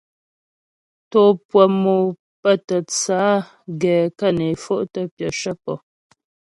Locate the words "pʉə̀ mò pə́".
1.49-2.55